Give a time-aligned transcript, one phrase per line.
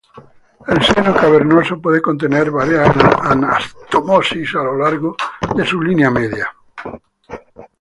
[0.67, 2.89] El seno cavernoso puede contener varias
[3.21, 5.15] anastomosis a lo largo
[5.55, 6.51] de su línea media.